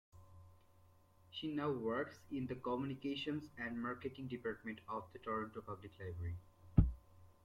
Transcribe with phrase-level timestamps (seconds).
[1.29, 6.37] She now works in the communications and marketing department of the Toronto Public Library.